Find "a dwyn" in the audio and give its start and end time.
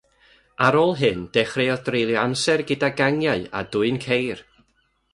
3.57-4.01